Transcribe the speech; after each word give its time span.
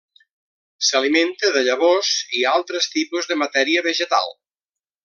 S'alimenta 0.87 1.51
de 1.57 1.63
llavors 1.67 2.11
i 2.41 2.43
altres 2.55 2.91
tipus 2.97 3.31
de 3.35 3.39
matèria 3.45 3.87
vegetal. 3.91 4.37